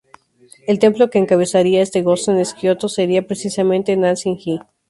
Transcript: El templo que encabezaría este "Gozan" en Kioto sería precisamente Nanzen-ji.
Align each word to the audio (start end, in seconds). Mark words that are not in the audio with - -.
El 0.65 0.79
templo 0.79 1.11
que 1.11 1.19
encabezaría 1.19 1.83
este 1.83 2.01
"Gozan" 2.01 2.39
en 2.39 2.45
Kioto 2.59 2.89
sería 2.89 3.27
precisamente 3.27 3.95
Nanzen-ji. 3.95 4.59